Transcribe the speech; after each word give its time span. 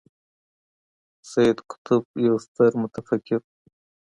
سید 1.29 1.57
قطب 1.69 2.03
یو 2.25 2.35
ستر 2.45 2.71
متفکر 2.81 3.39
و. 3.41 3.45